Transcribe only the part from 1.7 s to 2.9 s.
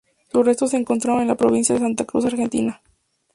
de Santa Cruz Argentina.